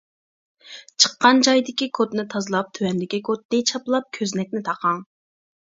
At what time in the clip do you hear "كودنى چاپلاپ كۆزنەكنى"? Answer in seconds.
3.31-4.69